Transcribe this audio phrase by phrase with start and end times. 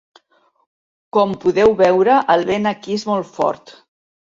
[1.17, 3.79] Com podeu veure el vent aquí és molt fort.